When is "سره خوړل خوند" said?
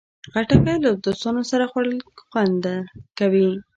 1.51-2.63